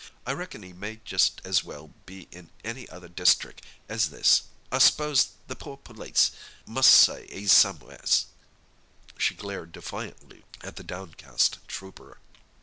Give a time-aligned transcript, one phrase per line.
[0.25, 5.33] I reckon 'e may just as well be in any other districk as this—I s'pose
[5.45, 6.31] the poor p'lice
[6.65, 8.25] must say 'e's somewheres!"
[9.19, 12.17] She glared defiantly at the downcast trooper.